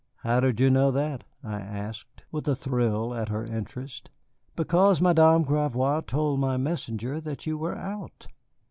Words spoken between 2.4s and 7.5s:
a thrill at her interest. "Because Madame Gravois told my messenger that